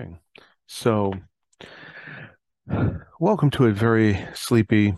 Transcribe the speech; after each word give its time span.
Morning. 0.00 0.18
So, 0.66 1.12
welcome 3.20 3.50
to 3.50 3.66
a 3.66 3.70
very 3.70 4.18
sleepy 4.32 4.94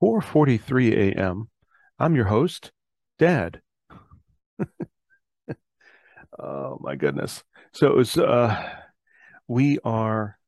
4:43 0.00 1.12
a.m. 1.12 1.50
I'm 1.98 2.14
your 2.14 2.24
host, 2.24 2.72
Dad. 3.18 3.60
oh 6.38 6.78
my 6.80 6.96
goodness. 6.96 7.44
So 7.74 7.88
it 7.88 7.94
was 7.94 8.16
uh 8.16 8.70
we 9.46 9.78
are 9.84 10.38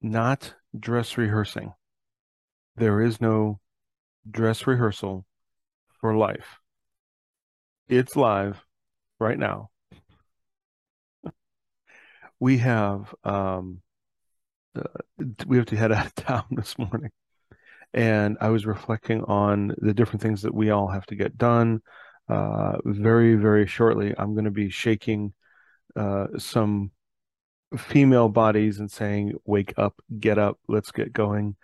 not 0.00 0.54
dress 0.74 1.18
rehearsing. 1.18 1.74
There 2.76 3.02
is 3.02 3.20
no 3.20 3.60
dress 4.30 4.66
rehearsal 4.66 5.26
for 6.00 6.16
life. 6.16 6.60
It's 7.90 8.16
live 8.16 8.64
right 9.20 9.38
now. 9.38 9.68
We 12.42 12.58
have 12.58 13.14
um 13.22 13.82
uh, 14.74 14.82
we 15.46 15.56
have 15.58 15.66
to 15.66 15.76
head 15.76 15.92
out 15.98 16.06
of 16.06 16.14
town 16.16 16.44
this 16.52 16.78
morning. 16.78 17.10
And 17.94 18.38
I 18.40 18.50
was 18.50 18.66
reflecting 18.66 19.24
on 19.24 19.74
the 19.78 19.94
different 19.94 20.22
things 20.22 20.42
that 20.42 20.54
we 20.54 20.70
all 20.70 20.88
have 20.88 21.06
to 21.06 21.16
get 21.16 21.38
done. 21.38 21.82
Uh, 22.28 22.78
very, 22.84 23.36
very 23.36 23.66
shortly, 23.66 24.14
I'm 24.18 24.34
going 24.34 24.46
to 24.46 24.50
be 24.50 24.70
shaking 24.70 25.34
uh, 25.96 26.28
some 26.38 26.92
female 27.78 28.28
bodies 28.28 28.80
and 28.80 28.90
saying, 28.90 29.34
"Wake 29.44 29.74
up, 29.78 30.00
get 30.20 30.38
up, 30.38 30.58
let's 30.68 30.92
get 30.92 31.12
going," 31.12 31.56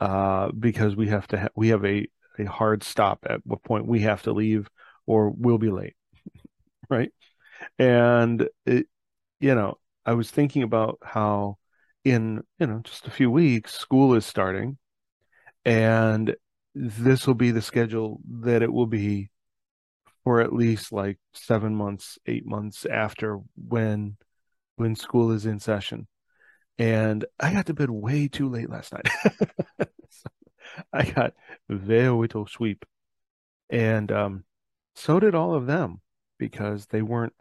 uh, 0.00 0.52
because 0.52 0.96
we 0.96 1.08
have 1.08 1.26
to. 1.28 1.40
Ha- 1.40 1.48
we 1.56 1.68
have 1.70 1.84
a 1.84 2.08
a 2.38 2.44
hard 2.46 2.84
stop 2.84 3.26
at 3.30 3.40
what 3.46 3.64
point 3.64 3.86
we 3.86 4.00
have 4.00 4.22
to 4.24 4.32
leave 4.32 4.68
or 5.06 5.30
we'll 5.30 5.58
be 5.58 5.70
late, 5.70 5.96
right? 6.90 7.12
And 7.78 8.48
it, 8.66 8.88
you 9.40 9.54
know, 9.56 9.79
I 10.06 10.14
was 10.14 10.30
thinking 10.30 10.62
about 10.62 10.98
how 11.02 11.58
in 12.04 12.42
you 12.58 12.66
know 12.66 12.80
just 12.84 13.06
a 13.06 13.10
few 13.10 13.30
weeks 13.30 13.74
school 13.74 14.14
is 14.14 14.26
starting, 14.26 14.78
and 15.64 16.34
this 16.74 17.26
will 17.26 17.34
be 17.34 17.50
the 17.50 17.62
schedule 17.62 18.20
that 18.28 18.62
it 18.62 18.72
will 18.72 18.86
be 18.86 19.30
for 20.24 20.40
at 20.40 20.52
least 20.52 20.92
like 20.92 21.18
seven 21.32 21.74
months, 21.74 22.18
eight 22.26 22.46
months 22.46 22.86
after 22.86 23.38
when 23.56 24.16
when 24.76 24.96
school 24.96 25.32
is 25.32 25.46
in 25.46 25.60
session. 25.60 26.06
And 26.78 27.26
I 27.38 27.52
got 27.52 27.66
to 27.66 27.74
bed 27.74 27.90
way 27.90 28.28
too 28.28 28.48
late 28.48 28.70
last 28.70 28.92
night. 28.92 29.08
so 30.08 30.30
I 30.92 31.04
got 31.04 31.34
very 31.68 32.08
little 32.08 32.46
sleep. 32.46 32.86
And 33.68 34.10
um, 34.10 34.44
so 34.94 35.20
did 35.20 35.34
all 35.34 35.54
of 35.54 35.66
them 35.66 36.00
because 36.38 36.86
they 36.86 37.02
weren't, 37.02 37.34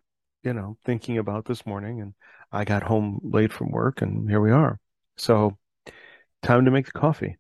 you 0.43 0.53
know, 0.53 0.77
thinking 0.85 1.17
about 1.17 1.45
this 1.45 1.65
morning. 1.65 2.02
And 2.02 2.13
I 2.52 2.66
got 2.66 2.83
home 2.83 3.19
late 3.23 3.53
from 3.53 3.72
work 3.72 4.02
and 4.02 4.30
here 4.30 4.42
we 4.42 4.52
are. 4.52 4.80
So 5.17 5.58
time 6.42 6.66
to 6.66 6.72
make 6.72 6.86
the 6.86 6.92
coffee. 6.92 7.38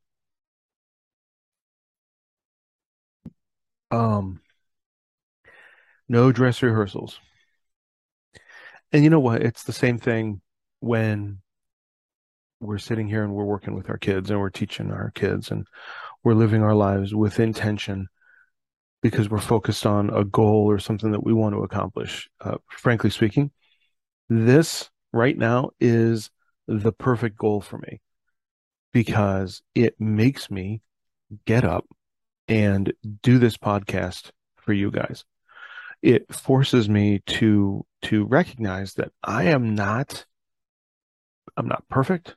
Um, 3.91 4.41
no 6.07 6.31
dress 6.31 6.61
rehearsals. 6.61 7.19
And 8.91 9.03
you 9.03 9.09
know 9.09 9.19
what? 9.19 9.41
It's 9.41 9.63
the 9.63 9.73
same 9.73 9.97
thing 9.97 10.41
when 10.79 11.39
we're 12.59 12.77
sitting 12.77 13.07
here 13.07 13.23
and 13.23 13.33
we're 13.33 13.45
working 13.45 13.75
with 13.75 13.89
our 13.89 13.97
kids 13.97 14.29
and 14.29 14.39
we're 14.39 14.49
teaching 14.49 14.91
our 14.91 15.11
kids 15.15 15.51
and 15.51 15.65
we're 16.23 16.33
living 16.33 16.61
our 16.61 16.75
lives 16.75 17.15
with 17.15 17.39
intention 17.39 18.07
because 19.01 19.29
we're 19.29 19.39
focused 19.39 19.85
on 19.85 20.09
a 20.09 20.25
goal 20.25 20.69
or 20.69 20.77
something 20.77 21.11
that 21.11 21.23
we 21.23 21.33
want 21.33 21.55
to 21.55 21.63
accomplish. 21.63 22.29
Uh, 22.41 22.57
frankly 22.67 23.09
speaking, 23.09 23.51
this 24.27 24.89
right 25.11 25.37
now 25.37 25.71
is 25.79 26.29
the 26.67 26.91
perfect 26.91 27.37
goal 27.37 27.61
for 27.61 27.77
me 27.77 28.01
because 28.93 29.61
it 29.75 29.99
makes 29.99 30.49
me 30.49 30.81
get 31.45 31.63
up 31.63 31.85
and 32.47 32.93
do 33.21 33.37
this 33.37 33.57
podcast 33.57 34.31
for 34.57 34.73
you 34.73 34.91
guys. 34.91 35.25
It 36.01 36.33
forces 36.33 36.87
me 36.89 37.21
to 37.27 37.85
to 38.03 38.25
recognize 38.25 38.93
that 38.95 39.11
I 39.23 39.45
am 39.45 39.75
not 39.75 40.25
I'm 41.57 41.67
not 41.67 41.87
perfect. 41.89 42.35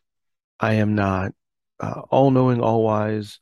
I 0.59 0.75
am 0.75 0.95
not 0.95 1.33
uh, 1.81 2.03
all 2.11 2.31
knowing, 2.31 2.61
all 2.61 2.83
wise, 2.83 3.41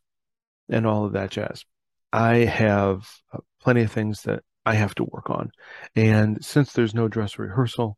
and 0.68 0.86
all 0.86 1.04
of 1.04 1.12
that 1.12 1.30
jazz. 1.30 1.64
I 2.12 2.38
have 2.38 3.08
uh, 3.32 3.38
plenty 3.60 3.82
of 3.82 3.92
things 3.92 4.22
that 4.22 4.42
I 4.66 4.74
have 4.74 4.94
to 4.96 5.04
work 5.04 5.30
on. 5.30 5.50
And 5.96 6.44
since 6.44 6.72
there's 6.72 6.94
no 6.94 7.08
dress 7.08 7.38
rehearsal, 7.38 7.96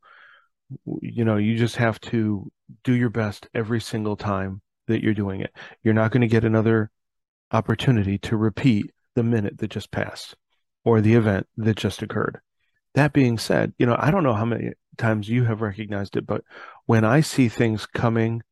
you 1.01 1.25
know, 1.25 1.37
you 1.37 1.57
just 1.57 1.77
have 1.77 2.01
to 2.03 2.51
do 2.85 2.95
your 2.95 3.11
best 3.11 3.49
every 3.55 3.81
single 3.81 4.17
time 4.17 4.63
that 4.89 5.03
you're 5.03 5.15
doing 5.15 5.41
it. 5.41 5.55
You're 5.83 5.95
not 5.95 6.11
going 6.11 6.23
to 6.23 6.27
get 6.27 6.45
another 6.45 6.91
opportunity 7.51 8.19
to 8.19 8.37
repeat 8.37 8.91
the 9.15 9.23
minute 9.23 9.59
that 9.59 9.71
just 9.71 9.91
passed 9.91 10.35
or 10.85 11.01
the 11.01 11.15
event 11.15 11.47
that 11.57 11.77
just 11.77 12.03
occurred. 12.03 12.41
That 12.95 13.13
being 13.13 13.39
said, 13.39 13.73
you 13.79 13.87
know, 13.87 13.97
I 13.99 14.11
don't 14.11 14.25
know 14.25 14.35
how 14.35 14.45
many 14.45 14.73
times 14.99 15.29
you 15.29 15.45
have 15.45 15.63
recognized 15.63 16.17
it, 16.17 16.27
but 16.27 16.43
when 16.87 17.05
I 17.05 17.21
see 17.21 17.49
things 17.49 17.87
coming 17.87 18.43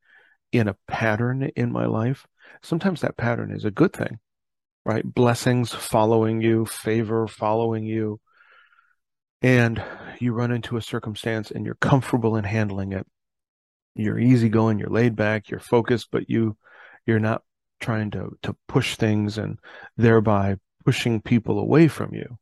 in 0.53 0.69
a 0.69 0.77
pattern 0.89 1.51
in 1.57 1.73
my 1.73 1.87
life, 1.87 2.27
sometimes 2.63 3.01
that 3.01 3.17
pattern 3.17 3.53
is 3.53 3.65
a 3.65 3.71
good 3.71 3.93
thing, 3.93 4.19
right? 4.85 5.05
Blessings 5.05 5.73
following 5.73 6.41
you, 6.41 6.67
favor 6.67 7.27
following 7.27 7.85
you. 7.85 8.21
And 9.43 9.83
you 10.21 10.33
run 10.33 10.53
into 10.53 10.77
a 10.77 10.83
circumstance 10.83 11.51
and 11.51 11.65
you're 11.65 11.75
comfortable 11.77 12.37
in 12.37 12.45
handling 12.45 12.93
it. 12.93 13.07
You're 13.95 14.19
easygoing, 14.19 14.79
you're 14.79 14.91
laid 14.91 15.17
back, 15.17 15.51
you're 15.51 15.61
focused, 15.61 16.09
but 16.13 16.29
you 16.29 16.57
you're 17.07 17.19
not 17.19 17.43
trying 17.81 18.11
to 18.13 18.37
to 18.43 18.57
push 18.69 18.97
things 18.97 19.39
and 19.39 19.59
thereby 19.97 20.57
pushing 20.85 21.21
people 21.21 21.59
away 21.59 21.89
from 21.89 22.15
you. 22.15 22.39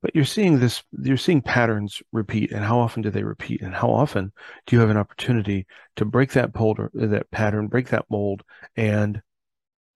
But 0.00 0.14
you're 0.14 0.24
seeing 0.24 0.60
this, 0.60 0.82
you're 0.92 1.16
seeing 1.16 1.42
patterns 1.42 2.00
repeat, 2.12 2.52
and 2.52 2.64
how 2.64 2.78
often 2.78 3.02
do 3.02 3.10
they 3.10 3.24
repeat? 3.24 3.62
And 3.62 3.74
how 3.74 3.90
often 3.90 4.32
do 4.66 4.76
you 4.76 4.80
have 4.80 4.90
an 4.90 4.96
opportunity 4.96 5.66
to 5.96 6.04
break 6.04 6.32
that 6.32 6.54
polder, 6.54 6.90
that 6.94 7.30
pattern, 7.32 7.66
break 7.66 7.88
that 7.88 8.04
mold, 8.08 8.44
and 8.76 9.20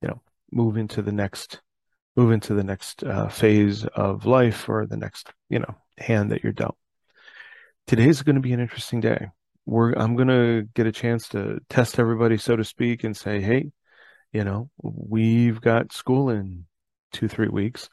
you 0.01 0.09
know, 0.09 0.21
move 0.51 0.77
into 0.77 1.03
the 1.03 1.13
next, 1.13 1.61
move 2.17 2.33
into 2.33 2.55
the 2.55 2.65
next 2.65 3.03
uh, 3.05 3.29
phase 3.29 3.85
of 3.85 4.27
life 4.27 4.69
or 4.69 4.87
the 4.87 4.97
next, 4.97 5.33
you 5.49 5.59
know, 5.59 5.75
hand 5.99 6.31
that 6.31 6.43
you're 6.43 6.53
dealt. 6.53 6.77
Today 7.87 8.09
is 8.09 8.23
going 8.23 8.37
to 8.37 8.43
be 8.43 8.53
an 8.53 8.61
interesting 8.61 9.01
day. 9.01 9.29
We're, 9.67 9.93
I'm 9.93 10.17
going 10.17 10.29
to 10.29 10.69
get 10.75 10.87
a 10.87 10.93
chance 10.93 11.29
to 11.29 11.61
test 11.69 11.99
everybody, 11.99 12.37
so 12.37 12.57
to 12.57 12.65
speak, 12.65 13.05
and 13.05 13.17
say, 13.17 13.41
hey, 13.41 13.71
you 14.33 14.45
know, 14.45 14.71
we've 14.83 15.61
got 15.61 15.93
school 15.93 16.31
in 16.31 16.67
two, 17.13 17.29
three 17.29 17.49
weeks 17.49 17.89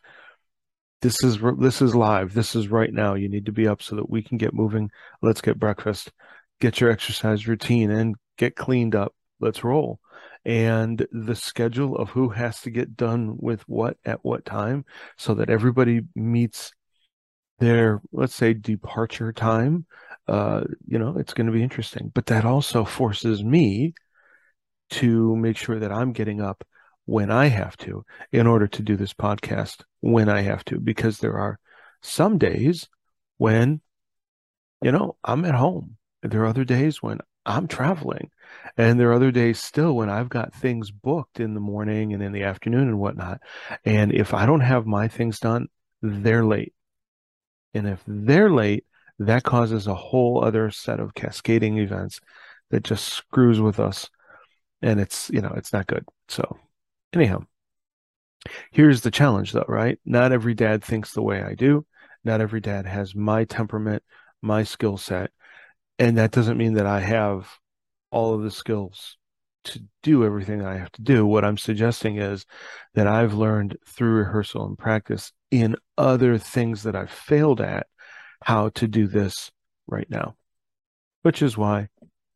this 1.02 1.24
is 1.24 1.40
this 1.58 1.82
is 1.82 1.96
live. 1.96 2.34
This 2.34 2.56
is 2.56 2.68
right 2.68 2.92
now. 2.92 3.14
You 3.14 3.30
need 3.30 3.46
to 3.46 3.52
be 3.52 3.68
up 3.68 3.82
so 3.82 3.96
that 3.96 4.10
we 4.10 4.22
can 4.22 4.38
get 4.38 4.54
moving. 4.54 4.92
Let's 5.22 5.42
get 5.42 5.60
breakfast, 5.60 6.12
get 6.60 6.82
your 6.82 6.92
exercise 6.92 7.48
routine, 7.48 7.92
and 7.92 8.16
get 8.38 8.56
cleaned 8.56 8.96
up. 8.96 9.14
Let's 9.40 9.64
roll. 9.64 10.00
And 10.46 11.06
the 11.12 11.36
schedule 11.36 11.98
of 11.98 12.10
who 12.10 12.30
has 12.30 12.62
to 12.62 12.70
get 12.70 12.96
done 12.96 13.36
with 13.38 13.62
what 13.68 13.98
at 14.06 14.24
what 14.24 14.46
time, 14.46 14.86
so 15.18 15.34
that 15.36 15.50
everybody 15.50 16.02
meets 16.16 16.72
their 17.60 18.02
let's 18.12 18.36
say 18.36 18.54
departure 18.54 19.34
time. 19.34 19.86
Uh, 20.28 20.64
you 20.88 20.98
know, 20.98 21.18
it's 21.18 21.34
going 21.34 21.48
to 21.48 21.54
be 21.54 21.64
interesting. 21.64 22.12
But 22.14 22.28
that 22.28 22.46
also 22.46 22.86
forces 22.86 23.44
me 23.44 23.94
to 24.92 25.36
make 25.36 25.58
sure 25.58 25.80
that 25.80 25.92
I'm 25.92 26.14
getting 26.14 26.42
up 26.42 26.64
when 27.06 27.32
I 27.32 27.48
have 27.48 27.76
to 27.78 28.06
in 28.32 28.48
order 28.48 28.68
to 28.68 28.82
do 28.82 28.96
this 28.96 29.14
podcast 29.14 29.84
when 30.02 30.30
I 30.30 30.42
have 30.42 30.64
to, 30.66 30.80
because 30.80 31.20
there 31.20 31.38
are 31.38 31.60
some 32.02 32.38
days 32.38 32.88
when, 33.38 33.82
you 34.82 34.92
know, 34.92 35.18
I'm 35.24 35.44
at 35.46 35.56
home. 35.56 35.98
There 36.22 36.42
are 36.42 36.48
other 36.48 36.64
days 36.66 37.02
when 37.02 37.20
I'm 37.46 37.68
traveling. 37.68 38.30
And 38.78 39.00
there 39.00 39.10
are 39.10 39.14
other 39.14 39.32
days 39.32 39.60
still 39.60 39.96
when 39.96 40.10
I've 40.10 40.30
got 40.30 40.54
things 40.54 40.92
booked 40.92 41.40
in 41.40 41.54
the 41.54 41.60
morning 41.60 42.14
and 42.14 42.22
in 42.22 42.32
the 42.32 42.44
afternoon 42.44 42.88
and 42.88 43.00
whatnot. 43.00 43.42
And 43.86 44.14
if 44.14 44.34
I 44.34 44.46
don't 44.46 44.62
have 44.62 44.86
my 44.86 45.08
things 45.08 45.40
done, 45.40 45.68
they're 46.02 46.46
late. 46.46 46.74
And 47.74 47.88
if 47.88 48.04
they're 48.08 48.52
late, 48.52 48.86
that 49.20 49.44
causes 49.44 49.88
a 49.88 49.96
whole 49.96 50.44
other 50.44 50.72
set 50.72 51.00
of 51.00 51.14
cascading 51.14 51.78
events 51.78 52.20
that 52.72 52.84
just 52.84 53.08
screws 53.08 53.60
with 53.60 53.80
us. 53.80 54.10
And 54.82 55.00
it's, 55.00 55.30
you 55.30 55.42
know, 55.42 55.54
it's 55.56 55.74
not 55.74 55.88
good. 55.88 56.06
So 56.30 56.58
Anyhow, 57.14 57.46
here's 58.72 59.02
the 59.02 59.12
challenge 59.12 59.52
though, 59.52 59.66
right? 59.68 60.00
Not 60.06 60.32
every 60.32 60.54
dad 60.54 60.84
thinks 60.84 61.14
the 61.14 61.24
way 61.24 61.42
I 61.42 61.56
do. 61.56 61.86
Not 62.24 62.42
every 62.42 62.62
dad 62.62 62.86
has 62.86 63.16
my 63.16 63.46
temperament, 63.46 64.04
my 64.42 64.64
skill 64.64 64.98
set. 64.98 65.32
And 66.00 66.18
that 66.18 66.32
doesn't 66.32 66.58
mean 66.58 66.74
that 66.76 66.86
I 66.88 67.02
have 67.02 67.60
all 68.12 68.34
of 68.34 68.44
the 68.44 68.52
skills 68.52 69.18
to 69.66 69.82
do 70.04 70.26
everything 70.26 70.60
that 70.60 70.70
I 70.70 70.78
have 70.78 70.92
to 70.94 71.02
do. 71.02 71.26
What 71.26 71.46
I'm 71.46 71.58
suggesting 71.58 72.18
is 72.18 72.46
that 72.96 73.08
I've 73.08 73.34
learned 73.34 73.78
through 73.88 74.14
rehearsal 74.20 74.66
and 74.66 74.78
practice 74.78 75.34
in 75.52 75.76
other 75.98 76.38
things 76.38 76.84
that 76.84 76.96
I've 76.96 77.12
failed 77.12 77.62
at 77.62 77.88
how 78.44 78.70
to 78.70 78.88
do 78.88 79.08
this 79.08 79.52
right 79.88 80.10
now. 80.10 80.36
which 81.24 81.42
is 81.42 81.58
why 81.58 81.88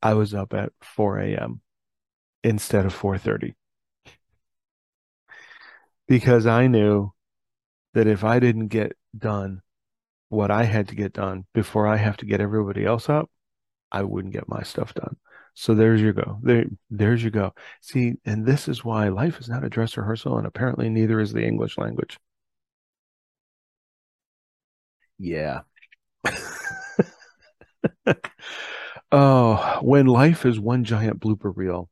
I 0.01 0.13
was 0.15 0.33
up 0.33 0.53
at 0.53 0.71
4 0.81 1.19
a.m. 1.19 1.61
instead 2.43 2.85
of 2.85 2.93
4:30 2.95 3.55
because 6.07 6.45
I 6.45 6.67
knew 6.67 7.11
that 7.93 8.07
if 8.07 8.23
I 8.23 8.39
didn't 8.39 8.69
get 8.69 8.93
done 9.17 9.61
what 10.29 10.51
I 10.51 10.65
had 10.65 10.89
to 10.89 10.95
get 10.95 11.13
done 11.13 11.45
before 11.53 11.87
I 11.87 11.97
have 11.97 12.17
to 12.19 12.27
get 12.27 12.41
everybody 12.41 12.85
else 12.85 13.09
up, 13.09 13.31
I 13.93 14.03
wouldn't 14.03 14.33
get 14.33 14.49
my 14.49 14.63
stuff 14.63 14.93
done. 14.93 15.17
So 15.55 15.75
there's 15.75 16.01
your 16.01 16.13
go. 16.13 16.39
There, 16.43 16.65
there's 16.89 17.23
your 17.23 17.31
go. 17.31 17.53
See, 17.81 18.15
and 18.25 18.45
this 18.45 18.67
is 18.67 18.83
why 18.83 19.09
life 19.09 19.39
is 19.39 19.49
not 19.49 19.63
a 19.63 19.69
dress 19.69 19.95
rehearsal, 19.97 20.37
and 20.37 20.47
apparently 20.47 20.89
neither 20.89 21.19
is 21.19 21.31
the 21.33 21.45
English 21.45 21.77
language. 21.77 22.19
Yeah. 25.17 25.61
oh, 29.11 29.79
when 29.81 30.05
life 30.07 30.45
is 30.45 30.59
one 30.59 30.83
giant 30.83 31.19
blooper 31.19 31.51
reel, 31.55 31.89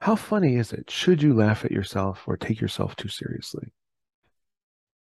how 0.00 0.16
funny 0.16 0.56
is 0.56 0.72
it? 0.72 0.90
Should 0.90 1.22
you 1.22 1.34
laugh 1.34 1.64
at 1.64 1.72
yourself 1.72 2.24
or 2.26 2.36
take 2.36 2.60
yourself 2.60 2.96
too 2.96 3.08
seriously? 3.08 3.72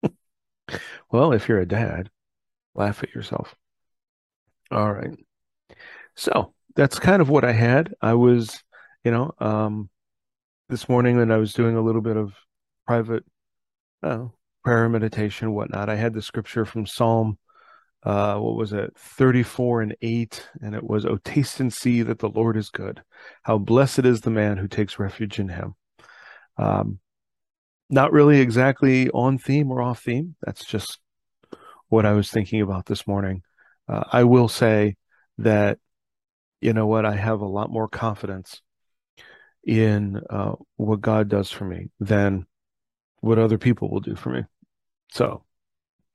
well, 1.10 1.32
if 1.32 1.48
you're 1.48 1.60
a 1.60 1.66
dad, 1.66 2.10
laugh 2.74 3.02
at 3.02 3.14
yourself. 3.14 3.56
All 4.70 4.92
right. 4.92 5.16
So 6.16 6.54
that's 6.74 6.98
kind 6.98 7.20
of 7.20 7.28
what 7.28 7.44
I 7.44 7.52
had. 7.52 7.94
I 8.00 8.14
was, 8.14 8.62
you 9.04 9.10
know, 9.10 9.32
um, 9.38 9.90
this 10.68 10.88
morning 10.88 11.16
when 11.16 11.30
I 11.30 11.36
was 11.36 11.52
doing 11.52 11.76
a 11.76 11.82
little 11.82 12.00
bit 12.00 12.16
of 12.16 12.34
private 12.86 13.24
uh, 14.02 14.26
prayer 14.64 14.88
meditation, 14.88 15.52
whatnot, 15.52 15.88
I 15.88 15.96
had 15.96 16.14
the 16.14 16.22
scripture 16.22 16.64
from 16.64 16.86
Psalm, 16.86 17.38
uh, 18.02 18.38
what 18.38 18.56
was 18.56 18.72
it, 18.72 18.94
34 18.96 19.82
and 19.82 19.96
8, 20.00 20.48
and 20.62 20.74
it 20.74 20.82
was, 20.82 21.04
Oh, 21.04 21.18
taste 21.18 21.60
and 21.60 21.72
see 21.72 22.02
that 22.02 22.18
the 22.18 22.28
Lord 22.28 22.56
is 22.56 22.70
good. 22.70 23.02
How 23.42 23.58
blessed 23.58 24.00
is 24.00 24.22
the 24.22 24.30
man 24.30 24.56
who 24.56 24.68
takes 24.68 24.98
refuge 24.98 25.38
in 25.38 25.48
him. 25.48 25.74
Um, 26.56 26.98
not 27.90 28.12
really 28.12 28.40
exactly 28.40 29.10
on 29.10 29.38
theme 29.38 29.70
or 29.70 29.80
off 29.82 30.02
theme. 30.02 30.34
That's 30.42 30.64
just 30.64 30.98
what 31.88 32.06
I 32.06 32.12
was 32.12 32.30
thinking 32.30 32.60
about 32.60 32.86
this 32.86 33.06
morning. 33.06 33.42
Uh, 33.88 34.04
I 34.10 34.24
will 34.24 34.48
say 34.48 34.96
that 35.38 35.78
you 36.60 36.72
know 36.72 36.86
what? 36.86 37.04
I 37.04 37.14
have 37.16 37.40
a 37.40 37.46
lot 37.46 37.70
more 37.70 37.88
confidence 37.88 38.60
in 39.64 40.20
uh, 40.30 40.52
what 40.76 41.00
God 41.00 41.28
does 41.28 41.50
for 41.50 41.64
me 41.64 41.90
than 42.00 42.46
what 43.20 43.38
other 43.38 43.58
people 43.58 43.90
will 43.90 44.00
do 44.00 44.14
for 44.14 44.30
me. 44.30 44.44
So 45.12 45.42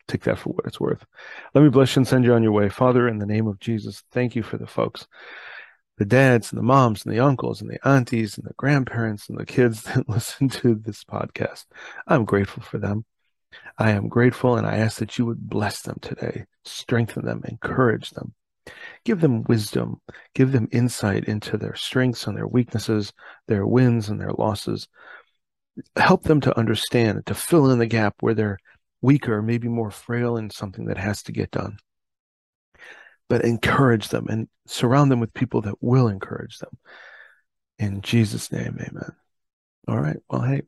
take 0.08 0.24
that 0.24 0.40
for 0.40 0.50
what 0.50 0.66
it's 0.66 0.80
worth. 0.80 1.06
Let 1.54 1.62
me 1.64 1.70
bless 1.70 1.96
you 1.96 2.02
and 2.02 2.08
send 2.08 2.26
you 2.26 2.34
on 2.34 2.44
your 2.44 2.52
way. 2.52 2.70
Father, 2.70 3.08
in 3.08 3.20
the 3.20 3.26
name 3.26 3.48
of 3.48 3.60
Jesus, 3.60 4.04
thank 4.12 4.36
you 4.36 4.44
for 4.44 4.58
the 4.58 4.68
folks, 4.68 5.08
the 5.98 6.06
dads 6.06 6.52
and 6.52 6.58
the 6.58 6.64
moms 6.64 7.06
and 7.06 7.14
the 7.14 7.20
uncles 7.20 7.62
and 7.62 7.70
the 7.70 7.86
aunties 7.88 8.38
and 8.38 8.46
the 8.46 8.54
grandparents 8.56 9.30
and 9.30 9.38
the 9.38 9.46
kids 9.46 9.84
that 9.84 10.10
listen 10.10 10.50
to 10.50 10.76
this 10.76 11.04
podcast. 11.04 11.66
I'm 12.08 12.26
grateful 12.26 12.64
for 12.64 12.78
them. 12.78 13.06
I 13.78 13.92
am 13.92 14.08
grateful 14.08 14.56
and 14.56 14.66
I 14.66 14.78
ask 14.78 15.00
that 15.00 15.18
you 15.18 15.26
would 15.26 15.50
bless 15.50 15.82
them 15.82 15.98
today, 16.02 16.46
strengthen 16.64 17.26
them, 17.26 17.42
encourage 17.46 18.12
them, 18.12 18.34
Give 19.04 19.20
them 19.20 19.44
wisdom, 19.44 20.02
give 20.36 20.52
them 20.52 20.68
insight 20.72 21.26
into 21.26 21.58
their 21.58 21.76
strengths 21.76 22.28
and 22.28 22.38
their 22.38 22.48
weaknesses, 22.48 23.14
their 23.48 23.66
wins 23.66 24.10
and 24.10 24.20
their 24.20 24.32
losses. 24.32 24.88
Help 25.96 26.24
them 26.24 26.42
to 26.42 26.58
understand, 26.58 27.26
to 27.26 27.34
fill 27.34 27.72
in 27.72 27.80
the 27.80 27.88
gap 27.88 28.16
where 28.20 28.34
they're 28.34 28.60
weaker, 29.02 29.42
maybe 29.42 29.68
more 29.68 29.92
frail 29.92 30.38
in 30.38 30.50
something 30.50 30.86
that 30.86 30.98
has 30.98 31.24
to 31.24 31.32
get 31.32 31.52
done. 31.52 31.78
But 33.30 33.46
encourage 33.46 34.10
them 34.10 34.28
and 34.30 34.48
surround 34.68 35.12
them 35.12 35.20
with 35.20 35.34
people 35.34 35.62
that 35.62 35.82
will 35.82 36.08
encourage 36.08 36.60
them. 36.60 36.78
In 37.80 38.02
Jesus' 38.02 38.52
name, 38.52 38.78
amen. 38.80 39.12
All 39.88 40.00
right. 40.00 40.18
Well, 40.30 40.42
hey, 40.42 40.62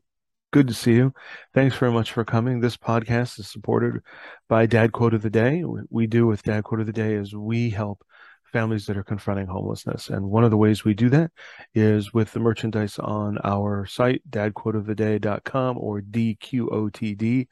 Good 0.53 0.67
to 0.67 0.73
see 0.75 0.93
you. 0.93 1.13
Thanks 1.55 1.75
very 1.75 1.91
much 1.91 2.11
for 2.11 2.23
coming. 2.23 2.59
This 2.59 2.77
podcast 2.77 3.39
is 3.39 3.49
supported 3.49 4.03
by 4.47 4.67
Dad 4.67 4.91
Quote 4.91 5.15
of 5.15 5.23
the 5.23 5.31
Day. 5.31 5.63
We 5.89 6.05
do 6.05 6.27
with 6.27 6.43
Dad 6.43 6.63
Quote 6.63 6.79
of 6.79 6.85
the 6.85 6.93
Day 6.93 7.15
is 7.15 7.33
we 7.33 7.71
help 7.71 8.05
families 8.51 8.85
that 8.85 8.95
are 8.95 9.03
confronting 9.03 9.47
homelessness. 9.47 10.11
And 10.11 10.29
one 10.29 10.43
of 10.43 10.51
the 10.51 10.57
ways 10.57 10.85
we 10.85 10.93
do 10.93 11.09
that 11.09 11.31
is 11.73 12.13
with 12.13 12.33
the 12.33 12.39
merchandise 12.39 12.99
on 12.99 13.39
our 13.43 13.87
site, 13.87 14.21
dadquoteoftheday.com 14.29 15.79
or 15.79 16.01
dqotd.com. 16.01 17.49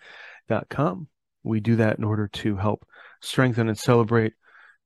We 1.41 1.59
do 1.59 1.75
that 1.77 1.97
in 1.97 2.03
order 2.03 2.27
to 2.27 2.55
help 2.55 2.85
strengthen 3.19 3.67
and 3.67 3.79
celebrate 3.79 4.33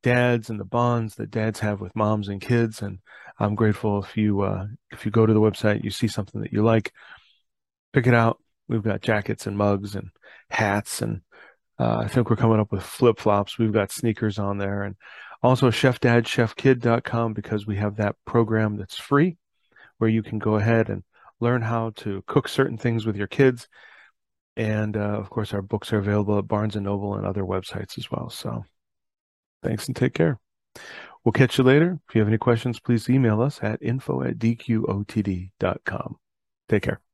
dads 0.04 0.50
and 0.50 0.58
the 0.58 0.64
bonds 0.64 1.16
that 1.16 1.32
dads 1.32 1.60
have 1.60 1.82
with 1.82 1.94
moms 1.98 2.30
and 2.30 2.40
kids. 2.40 2.82
And 2.82 3.00
I'm 3.40 3.56
grateful 3.56 4.02
if 4.02 4.16
you 4.16 4.40
uh, 4.40 4.68
if 4.90 5.04
you 5.04 5.12
go 5.12 5.26
to 5.26 5.34
the 5.34 5.42
website, 5.42 5.84
you 5.84 5.92
see 5.92 6.08
something 6.08 6.40
that 6.40 6.54
you 6.54 6.64
like 6.64 6.94
pick 7.96 8.08
it 8.08 8.14
out. 8.14 8.40
We've 8.68 8.84
got 8.84 9.02
jackets 9.02 9.48
and 9.48 9.58
mugs 9.58 9.96
and 9.96 10.10
hats, 10.50 11.02
and 11.02 11.22
uh, 11.80 12.00
I 12.00 12.08
think 12.10 12.30
we're 12.30 12.36
coming 12.36 12.60
up 12.60 12.72
with 12.72 12.84
flip 12.84 13.20
flops. 13.20 13.58
We've 13.58 13.72
got 13.72 13.92
sneakers 13.92 14.38
on 14.38 14.58
there, 14.58 14.84
and 14.84 14.96
also 15.42 15.70
chefdadchefkid.com 15.70 17.34
because 17.34 17.66
we 17.66 17.78
have 17.78 17.96
that 17.96 18.18
program 18.26 18.76
that's 18.76 18.98
free 18.98 19.38
where 19.98 20.10
you 20.10 20.22
can 20.22 20.40
go 20.40 20.56
ahead 20.56 20.90
and 20.90 21.04
learn 21.40 21.62
how 21.62 21.92
to 21.92 22.22
cook 22.28 22.50
certain 22.50 22.78
things 22.78 23.06
with 23.06 23.16
your 23.16 23.28
kids. 23.28 23.70
And 24.58 24.98
uh, 24.98 25.18
of 25.18 25.30
course, 25.30 25.54
our 25.54 25.62
books 25.62 25.94
are 25.94 26.00
available 26.00 26.38
at 26.38 26.50
Barnes 26.50 26.76
and 26.76 26.84
Noble 26.84 27.16
and 27.16 27.26
other 27.26 27.44
websites 27.44 27.98
as 27.98 28.12
well. 28.12 28.30
So 28.30 28.66
thanks 29.64 29.88
and 29.88 29.96
take 29.96 30.14
care. 30.14 30.38
We'll 31.24 31.32
catch 31.32 31.58
you 31.58 31.64
later. 31.64 32.00
If 32.10 32.16
you 32.16 32.20
have 32.20 32.28
any 32.28 32.38
questions, 32.38 32.82
please 32.82 33.10
email 33.10 33.42
us 33.42 33.60
at 33.62 33.82
info 33.82 34.22
at 34.22 34.38
dqotd.com. 34.38 36.18
Take 36.68 36.84
care. 36.84 37.05